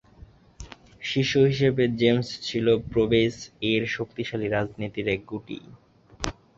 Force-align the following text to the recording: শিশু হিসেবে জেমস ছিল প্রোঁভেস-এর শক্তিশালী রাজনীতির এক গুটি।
শিশু 1.01 1.39
হিসেবে 1.45 1.83
জেমস 1.99 2.29
ছিল 2.41 2.65
প্রোঁভেস-এর 2.91 3.83
শক্তিশালী 3.87 4.47
রাজনীতির 4.47 5.07
এক 5.07 5.21
গুটি। 5.27 5.57